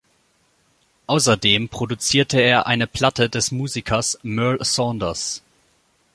Außerdem 1.05 1.69
produzierte 1.69 2.41
er 2.41 2.65
eine 2.65 2.87
Platte 2.87 3.29
des 3.29 3.51
Musikers 3.51 4.17
Merl 4.23 4.57
Saunders. 4.63 5.43